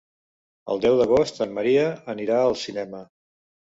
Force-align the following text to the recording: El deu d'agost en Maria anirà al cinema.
El 0.75 0.81
deu 0.85 0.95
d'agost 1.01 1.37
en 1.47 1.53
Maria 1.59 1.85
anirà 2.15 2.41
al 2.47 2.59
cinema. 2.67 3.07